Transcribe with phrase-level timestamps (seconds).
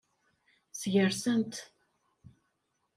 [0.79, 1.55] Sgersen-t.